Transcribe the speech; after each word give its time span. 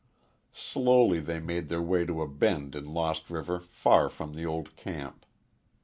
Slowly 0.55 1.19
they 1.19 1.39
made 1.39 1.69
their 1.69 1.79
way 1.83 2.07
to 2.07 2.23
a 2.23 2.27
bend 2.27 2.73
in 2.73 2.85
Lost 2.91 3.29
River 3.29 3.59
far 3.59 4.09
from 4.09 4.33
the 4.33 4.47
old 4.47 4.75
camp. 4.75 5.27